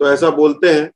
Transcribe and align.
तो 0.00 0.10
ऐसा 0.10 0.30
बोलते 0.30 0.68
हैं। 0.68 0.90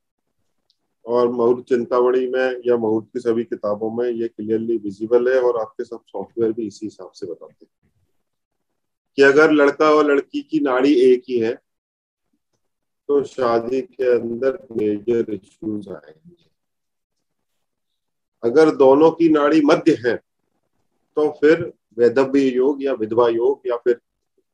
और 1.07 1.29
मुहूर्त 1.29 1.65
चिंतामणि 1.69 2.27
में 2.27 2.61
या 2.67 2.77
मुहूर्त 2.77 3.07
की 3.07 3.21
सभी 3.21 3.45
किताबों 3.45 3.91
में 3.91 4.11
ये 4.11 4.29
क्लियरली 4.29 4.77
विजिबल 4.77 5.33
है 5.33 5.41
और 5.41 5.61
आपके 5.61 5.85
सब 5.85 6.01
सॉफ्टवेयर 6.07 6.53
भी 6.53 6.67
इसी 6.67 6.87
हिसाब 6.87 7.11
से 7.11 7.27
बताते 7.27 7.65
हैं। 7.65 7.91
कि 9.19 9.23
अगर 9.23 9.51
लड़का 9.51 9.91
और 9.91 10.11
लड़की 10.11 10.41
की 10.41 10.61
नाड़ी 10.61 10.95
एक 10.95 11.23
ही 11.29 11.39
है 11.39 11.55
तो 13.09 13.23
शादी 13.23 13.81
के 13.81 14.13
अंदर 14.19 14.59
मेजर 14.73 15.33
इश्यूज़ 15.33 15.89
आएँगे। 15.89 16.45
अगर 18.43 18.75
दोनों 18.77 19.11
की 19.11 19.29
नाड़ी 19.29 19.61
मध्य 19.65 19.97
है 20.07 20.15
तो 21.17 21.29
फिर 21.31 21.73
वैधव्य 21.99 22.49
योग 22.49 22.83
या 22.83 22.93
विधवा 22.93 23.29
योग 23.29 23.61
या 23.67 23.77
फिर 23.77 24.01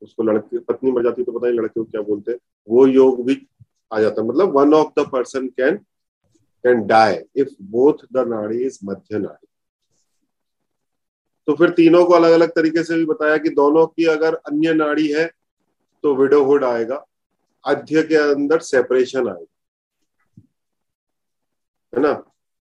उसको 0.02 0.22
लड़के, 0.22 0.58
पत्नी 0.58 0.92
मर 0.92 1.02
जाती 1.02 1.24
तो 1.24 1.32
पता 1.32 1.48
नहीं 1.48 1.58
लड़के 1.58 1.80
को 1.80 1.84
क्या 1.84 2.00
बोलते 2.00 2.32
हैं। 2.32 2.38
वो 2.68 2.86
योग 2.86 3.24
भी 3.26 3.34
आ 3.93 4.00
जाता 4.00 4.23
है। 4.23 4.28
मतलब 4.28 4.56
one 4.56 4.74
of 4.74 5.01
the 5.01 5.06
person 5.12 5.48
can 5.51 5.77
can 6.65 6.87
die 6.87 7.19
if 7.37 7.48
both 7.62 8.06
the 8.12 8.27
nadi 8.29 8.62
is 8.66 8.79
madhya 8.84 9.19
nadi 9.19 9.46
तो 11.48 11.55
फिर 11.55 11.70
तीनों 11.70 12.05
को 12.06 12.12
अलग 12.12 12.32
अलग 12.32 12.51
तरीके 12.51 12.82
से 12.84 12.96
भी 12.96 13.05
बताया 13.05 13.37
कि 13.37 13.48
दोनों 13.51 13.87
की 13.87 14.05
अगर 14.06 14.34
अन्य 14.46 14.73
नाड़ी 14.74 15.06
है 15.09 15.27
तो 16.05 16.15
विडोहुड 16.15 16.65
आएगा 16.65 17.05
अध्य 17.65 18.02
के 18.02 18.16
अंदर 18.32 18.59
सेपरेशन 18.60 19.29
आएगा। 19.29 20.43
है 21.93 22.01
ना? 22.02 22.12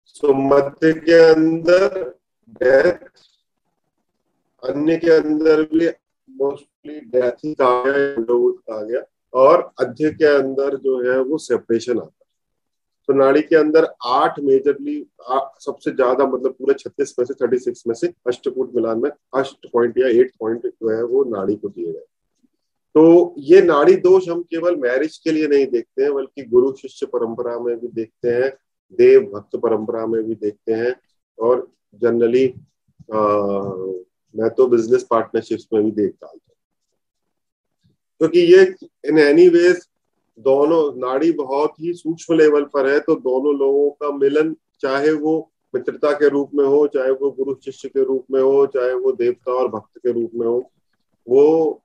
सो 0.05 0.33
मध्य 0.34 0.92
के 0.95 1.19
अंदर 1.25 1.98
डेथ 2.52 3.09
अन्य 4.62 4.97
के 4.97 5.11
अंदर 5.11 5.62
भी 5.62 5.89
मोस्टली 6.28 7.00
डेथ 7.00 7.45
ही 7.45 7.55
कहा 7.55 7.83
गया 7.84 8.14
विडोहुड 8.16 8.59
कहा 8.61 8.83
गया। 8.83 9.00
और 9.34 9.70
अध्य 9.80 10.11
के 10.12 10.27
अंदर 10.29 10.77
जो 10.77 10.98
है 11.02 11.19
वो 11.20 11.39
सेपरेशन 11.39 11.93
आता 11.93 12.02
है। 12.02 12.29
तो 13.09 13.15
नाड़ी 13.15 13.41
के 13.43 13.56
अंदर 13.56 13.87
आठ 14.06 14.39
मेजरली 14.41 15.05
सबसे 15.61 15.91
ज़्यादा 15.91 16.27
मतलब 16.27 16.53
पूरे 16.53 16.75
छत्तीस 16.75 17.14
में 17.19 17.25
से 17.27 17.34
थर्टी 17.34 17.59
सिक्स 17.59 17.83
में 17.87 17.95
से 17.95 18.12
अष्टकूट 18.28 18.75
मिलान 18.75 18.98
में 18.98 19.11
अष्ट 19.11 19.67
पॉइंट 19.72 19.98
या 19.98 20.09
एट 20.20 20.33
पॉइंट 20.41 20.67
जो 20.67 20.91
है 20.91 21.03
वो 21.05 21.25
नाड़ी 21.31 21.56
को 21.56 21.69
दिए 21.69 21.92
गए। 21.92 22.05
तो 22.95 23.34
ये 23.41 23.61
नाड़ी 23.62 23.97
दोष 23.98 24.28
हम 24.28 24.42
केवल 24.45 24.77
मैरिज 24.78 25.17
के 25.19 25.33
लिए 25.33 25.48
नहीं 25.48 25.67
देखते 25.67 26.03
हैं, 26.03 26.12
बल्कि 26.15 26.42
गुरु 26.44 26.72
शिष्य 26.77 27.06
परंपरा 27.06 27.59
में 27.59 27.77
भी 27.81 27.89
देखते 27.89 28.28
हैं, 28.31 28.50
देव 28.92 29.20
भक्त 29.34 29.56
परंपरा 29.56 30.06
में 30.06 30.22
भी 30.22 30.34
देखते 30.34 30.72
हैं, 30.72 30.94
और 31.39 31.69
जनरली 32.03 32.47
मैं 34.34 34.50
तो 34.50 34.67
बिज़नेस 34.67 35.06
पार्टनरशिप्स 35.11 35.67
में 35.72 35.83
भी 35.84 35.91
देखता 35.92 36.27
क्योंकि 38.20 38.40
ये 38.40 38.62
इन 39.08 39.18
एनी 39.18 39.48
वेज 39.48 39.86
दोनों 40.38 40.80
नाड़ी 41.00 41.30
बहुत 41.32 41.80
ही 41.80 41.92
सूक्ष्म 41.94 42.34
लेवल 42.34 42.64
पर 42.74 42.88
है 42.88 42.98
तो 43.00 43.14
दोनों 43.20 43.54
लोगों 43.58 43.90
का 43.90 44.10
मिलन 44.16 44.54
चाहे 44.82 45.12
वो 45.12 45.32
मित्रता 45.74 46.12
के 46.12 46.28
रूप 46.28 46.50
में 46.54 46.64
हो, 46.64 46.86
चाहे 46.86 47.10
वो 47.10 47.30
गुरु 47.30 47.54
शिष्य 47.64 47.88
के 47.88 48.04
रूप 48.04 48.26
में 48.30 48.41
हो, 48.41 48.66
चाहे 48.66 48.92
वो 48.94 49.12
देवता 49.12 49.52
और 49.52 49.68
भक्त 49.68 49.98
के 49.98 50.12
रूप 50.12 50.30
में 50.34 50.46
हो, 50.46 50.70
वो 51.26 51.82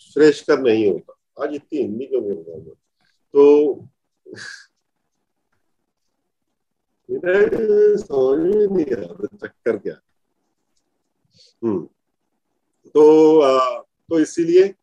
श्रेष्ठकर 0.00 0.60
नहीं 0.60 0.90
होता। 0.90 1.44
आज 1.44 1.54
इतनी 1.54 1.78
हिंदी 1.78 2.06
क्यों 2.06 2.22
बोल 2.22 2.44
रहा 2.48 2.56
हूँ? 2.56 2.74
तो 3.34 3.86
समझ 7.98 8.54
नहीं 8.72 8.84
आ 8.86 8.98
रहा 9.00 9.36
चक्कर 9.36 9.76
क्या? 9.78 9.94
हम्म। 11.62 11.88
तो 12.96 13.40
आ, 13.40 13.78
तो 13.78 14.18
इसीलिए 14.18 14.74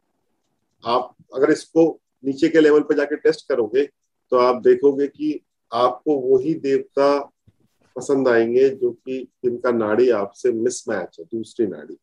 आप 0.84 1.16
अगर 1.36 1.52
इसको 1.52 2.00
नीचे 2.26 2.50
के 2.50 2.62
लेवल 2.62 2.82
पर 2.82 2.96
जाके 2.96 3.16
टेस्ट 3.16 3.48
करोगे 3.50 3.86
तो 4.32 4.38
आप 4.38 4.62
देखोगे 4.62 5.08
कि 5.08 5.40
आपको 5.74 6.16
वही 6.16 6.54
देवता 6.54 7.20
पसंद 7.96 8.28
आएँगे 8.28 8.70
जो 8.70 8.92
कि 8.92 9.28
जिनका 9.44 9.72
नाड़ी 9.72 10.10
आपसे 10.10 10.52
मिसमैच 10.52 11.20
है 11.20 11.26
दूसरी 11.26 11.68
नाड़ी। 11.68 11.98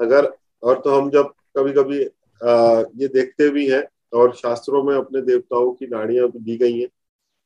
अगर 0.00 0.32
और 0.62 0.80
तो 0.80 1.00
हम 1.00 1.10
जब 1.10 1.32
कभी 1.56 1.72
कभी 1.72 2.04
आ, 2.04 2.82
ये 2.96 3.08
देखते 3.08 3.48
भी 3.48 3.68
हैं 3.70 3.84
और 4.14 4.34
शास्त्रों 4.34 4.82
में 4.82 4.94
अपने 4.96 5.22
देवताओं 5.22 5.72
की 5.72 5.86
नाड़ियाँ 5.86 6.28
दी 6.36 6.56
गई 6.56 6.80
हैं 6.80 6.88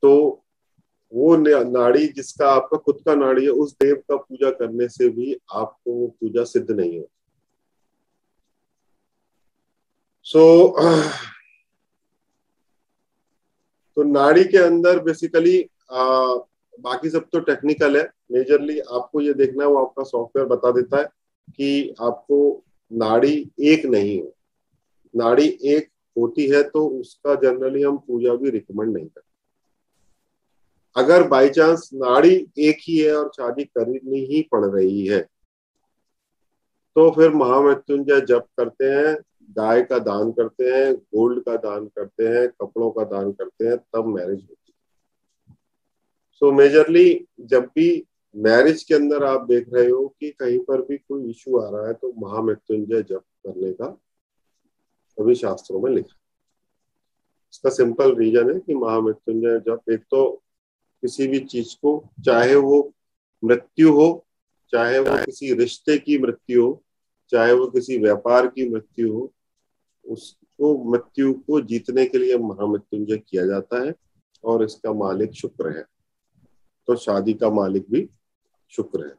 तो 0.02 0.44
वो 1.14 1.36
नाड़ी 1.36 2.06
जिसका 2.06 2.50
आपका 2.50 2.78
खुद 2.78 3.02
का 3.06 3.14
नाड़ी 3.14 3.44
है 3.44 3.50
उस 3.50 3.72
देव 3.72 3.96
का 3.96 4.16
पूजा 4.16 4.50
करने 4.50 4.88
से 4.88 5.08
भी 5.08 5.36
आपको 5.54 5.92
वो 5.92 6.06
पूजा 6.06 6.44
सिद्ध 6.44 6.70
नहीं 6.70 6.98
होती। 6.98 7.19
सो 10.26 10.38
so, 10.38 10.81
तो 13.97 14.03
नाड़ी 14.03 14.44
के 14.44 14.58
अंदर 14.58 14.98
बेसिकली 15.04 15.58
बाकी 15.91 17.10
सब 17.10 17.25
तो 17.32 17.41
टेक्निकल 17.41 17.97
है। 17.97 18.03
मेजरली 18.32 18.78
आपको 18.80 19.20
ये 19.20 19.32
देखना 19.34 19.64
है 19.64 19.70
वो 19.70 19.78
आपका 19.78 20.03
सॉफ्टवेयर 20.04 20.48
बता 20.48 20.70
देता 20.72 20.98
है 20.98 21.04
कि 21.48 21.94
आपको 22.03 22.38
नाड़ी 22.91 23.50
एक 23.62 23.84
नहीं 23.86 24.20
हो। 24.20 24.34
नाड़ी 25.14 25.48
एक 25.66 25.88
होती 26.16 26.47
है 26.50 26.62
तो 26.64 26.86
उसका 26.91 27.34
जनरली 27.34 27.82
हम 27.82 27.97
पूजा 27.98 28.34
भी 28.34 28.50
रिकमेंड 28.50 28.92
नहीं 28.92 29.06
करते। 29.06 29.28
अगर 30.97 31.26
बाई 31.28 31.48
चांस 31.48 31.91
नाड़ी 31.94 32.34
एक 32.59 32.78
ही 32.80 32.97
है 32.98 33.14
और 33.16 33.30
शादी 33.36 33.64
करनी 33.66 34.25
ही 34.26 34.42
पड़ 34.53 34.64
रही 34.64 35.06
है 35.06 35.20
तो 36.97 37.10
फिर 37.10 37.30
महामृत्युंजय 37.34 38.20
जप 38.20 38.47
करते 38.59 38.84
हैं। 38.86 39.16
गाय 39.50 39.82
का 39.82 39.98
दान 39.98 40.30
करते 40.32 40.64
हैं, 40.64 40.94
गोल्ड 40.94 41.42
का 41.44 41.56
दान 41.58 41.86
करते 41.86 42.26
हैं, 42.28 42.48
कपड़ों 42.60 42.90
का 42.90 43.04
दान 43.06 43.32
करते 43.32 43.66
हैं, 43.66 43.76
तब 43.76 44.06
मैरिज 44.06 44.40
होती 44.40 44.72
है। 45.48 45.56
सो 46.42 46.52
मेजरली 46.52 47.26
जब 47.40 47.64
भी 47.74 48.06
मैरिज 48.34 48.82
के 48.82 48.94
अंदर 48.94 49.24
आप 49.24 49.46
देख 49.46 49.68
रहे 49.74 49.88
हो 49.88 50.06
कि 50.20 50.30
कहीं 50.30 50.58
पर 50.58 50.82
भी 50.82 50.96
कोई 50.98 51.30
इशू 51.30 51.58
आ 51.58 51.68
रहा 51.70 51.86
है 51.86 51.92
तो 51.94 52.12
महामृत्युंजय 52.18 53.02
जप 53.02 53.24
करने 53.46 53.72
का 53.72 53.90
सभी 55.18 55.34
शास्त्रों 55.34 55.80
में 55.80 55.90
लिखा 55.92 56.16
इसका 57.52 57.70
सिंपल 57.70 58.14
रीजन 58.16 58.52
है 58.52 58.58
कि 58.60 58.74
महामृत्युंजय 58.74 59.58
जप 59.60 59.90
एक 59.90 60.02
तो 60.10 60.22
किसी 61.02 61.26
भी 61.26 61.38
चीज़ 61.40 61.74
को, 61.76 61.92
चाहे 62.24 62.54
वो 62.54 62.92
मृत्यु 63.42 63.92
हो, 63.92 64.26
चाहे 64.72 64.98
वो 64.98 65.16
किसी 65.24 65.52
रिश्ते 65.54 65.98
की 65.98 66.18
मृत्यु 66.18 66.64
हो, 66.64 66.82
चाहे 67.32 67.52
वो 67.52 67.66
किसी 67.66 67.98
व्यापार 67.98 68.46
की 68.46 68.68
मृत्यु 68.68 69.12
हो 69.12 69.32
उसको 70.10 70.72
मृत्यु 70.91 71.32
को 71.47 71.60
जीतने 71.62 72.04
के 72.06 72.19
लिए 72.19 72.38
महामृत्युंजय 72.38 73.16
किया 73.19 73.47
जाता 73.47 73.84
है 73.84 73.94
और 74.44 74.65
इसका 74.65 74.93
मालिक 74.94 75.32
शुक्र 75.34 75.76
है। 75.76 75.84
तो 76.88 76.97
शादी 76.97 77.34
का 77.34 77.50
मालिक 77.50 77.87
भी 77.91 78.09
शुक्र 78.72 79.06
है। 79.06 79.15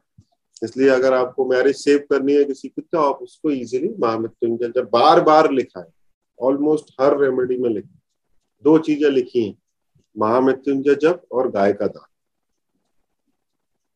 इसलिए 0.62 0.88
अगर 0.88 1.14
आपको 1.14 1.44
मैरिज 1.44 1.76
सेव 1.76 1.98
करनी 2.10 2.32
है 2.32 2.44
किसी 2.44 2.68
की 2.68 2.82
तो 2.82 2.98
आप 2.98 3.18
उसको 3.22 3.50
इजीली 3.50 3.88
महामृत्युंजय 4.00 4.72
जब 4.76 4.88
बार 4.92 5.20
बार 5.20 5.50
लिखा 5.52 5.80
है 5.80 5.92
ऑलमोस्ट 6.38 6.94
हर 7.00 7.18
रेमेडी 7.20 7.56
में 7.56 7.68
लिखा। 7.70 7.98
दो 8.64 8.76
चीज़ें 8.78 9.10
लिखी 9.10 9.44
हैं, 9.44 9.56
महामृत्युंजय 10.16 10.94
जप 10.94 11.22
और 11.32 11.50
गाय 11.50 11.72
का 11.72 11.86
दान। 11.86 12.06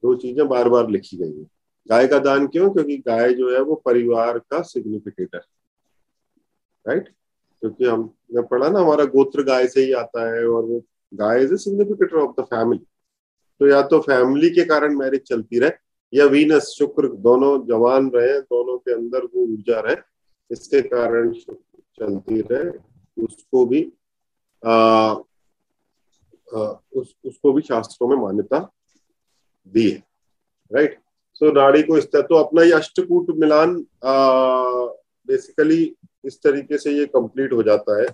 दो 0.02 0.14
चीज़ें 0.14 0.46
बार 0.48 0.68
बार 0.68 0.88
लिखी 0.90 1.16
गई 1.16 1.38
है। 1.38 1.44
गाय 1.88 2.06
का 2.06 2.18
दान 2.18 2.46
क्यों? 2.46 2.70
क्योंकि 2.70 2.96
गाय 2.98 3.34
जो 3.34 3.52
है 3.54 3.60
वो 3.60 3.74
परिवार 3.84 4.38
का 4.40 4.60
सिग्निफिकेटर 4.64 5.44
राइट 6.86 7.08
क्योंकि 7.62 7.84
हम 7.84 8.10
ने 8.34 8.42
पढ़ा 8.42 8.68
ना 8.68 8.78
हमारा 8.78 9.04
गोत्र 9.14 9.42
गाय 9.42 9.66
से 9.68 9.84
ही 9.84 9.92
आता 10.00 10.26
है 10.26 10.46
और 10.46 10.62
वो 10.64 10.82
guy 11.12 11.42
is 11.44 11.52
a 11.54 11.56
significator 11.56 12.16
of 12.16 12.40
the 12.40 12.44
family 12.44 12.84
तो 13.60 13.68
या 13.68 13.82
तो 13.82 14.00
फैमिली 14.00 14.50
के 14.50 14.64
कारण 14.64 14.96
मैरिज 14.96 15.22
चलती 15.28 15.58
रहे 15.58 15.70
या 16.12 16.24
वीनस 16.26 16.74
शुक्र 16.78 17.08
दोनों 17.20 17.52
जवान 17.66 18.10
रहे 18.14 18.40
दोनों 18.40 18.76
के 18.78 18.92
अंदर 18.92 19.24
वो 19.24 19.42
ऊर्जा 19.44 19.80
रहे 19.80 19.96
इसके 20.50 20.80
कारण 20.88 21.32
चलती 21.32 22.40
रहे 22.40 22.70
उसको 23.16 23.64
भी 23.66 23.82
आ, 24.62 24.72
आ, 26.48 26.60
उस 26.94 27.14
उसको 27.26 27.52
भी 27.52 27.62
शास्त्रों 27.62 28.08
में 28.08 28.16
मान्यता 28.16 28.58
दी 29.66 29.88
है 29.90 30.02
राइट 30.70 30.98
सो 31.34 31.46
so, 31.46 31.54
नाड़ी 31.54 31.82
को 31.82 31.98
इस 31.98 32.04
तरह 32.12 32.22
तो 32.22 32.34
अपना 32.34 32.62
ये 32.62 32.72
अष्टकूट 32.72 33.30
मिलान 33.38 33.74
आ, 34.04 34.14
बेसिकली 35.28 35.84
इस 36.26 36.38
तरीके 36.42 36.78
से 36.78 36.90
ये 36.90 37.06
कंप्लीट 37.06 37.52
हो 37.52 37.62
जाता 37.62 38.00
है। 38.02 38.08